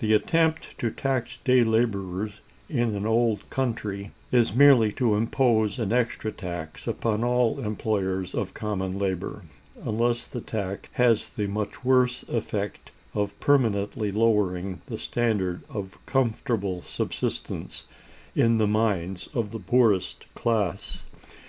To 0.00 0.12
attempt 0.12 0.76
to 0.80 0.90
tax 0.90 1.36
day 1.36 1.62
laborers, 1.62 2.40
in 2.68 2.96
an 2.96 3.06
old 3.06 3.48
country, 3.48 4.10
is 4.32 4.52
merely 4.56 4.90
to 4.94 5.14
impose 5.14 5.78
an 5.78 5.92
extra 5.92 6.32
tax 6.32 6.88
upon 6.88 7.22
all 7.22 7.60
employers 7.60 8.34
of 8.34 8.54
common 8.54 8.98
labor; 8.98 9.44
unless 9.80 10.26
the 10.26 10.40
tax 10.40 10.88
has 10.94 11.28
the 11.28 11.46
much 11.46 11.84
worse 11.84 12.24
effect 12.24 12.90
of 13.14 13.38
permanently 13.38 14.10
lowering 14.10 14.80
the 14.86 14.98
standard 14.98 15.62
of 15.70 15.96
comfortable 16.06 16.82
subsistence 16.82 17.84
in 18.34 18.58
the 18.58 18.66
minds 18.66 19.28
of 19.28 19.52
the 19.52 19.60
poorest 19.60 20.26
class. 20.34 21.06